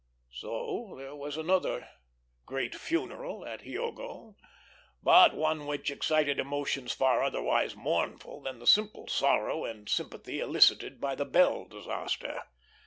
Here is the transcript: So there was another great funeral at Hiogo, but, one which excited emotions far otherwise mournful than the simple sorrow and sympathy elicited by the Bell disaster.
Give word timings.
So 0.31 0.95
there 0.97 1.15
was 1.15 1.37
another 1.37 1.87
great 2.47 2.73
funeral 2.73 3.45
at 3.45 3.61
Hiogo, 3.61 4.33
but, 5.03 5.35
one 5.35 5.67
which 5.67 5.91
excited 5.91 6.39
emotions 6.39 6.91
far 6.91 7.21
otherwise 7.21 7.75
mournful 7.75 8.41
than 8.41 8.57
the 8.57 8.65
simple 8.65 9.07
sorrow 9.07 9.63
and 9.63 9.87
sympathy 9.87 10.39
elicited 10.39 10.99
by 10.99 11.13
the 11.13 11.25
Bell 11.25 11.65
disaster. 11.65 12.41